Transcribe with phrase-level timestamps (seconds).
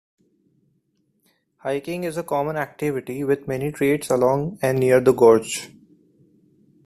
[1.57, 5.69] Hiking is a common activity with many trails along and near the gorge.